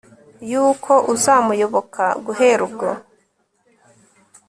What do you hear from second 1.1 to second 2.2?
uzamuyoboka,